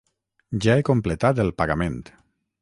Ja 0.65 0.77
he 0.79 0.85
completat 0.87 1.43
el 1.45 1.53
pagament. 1.63 2.01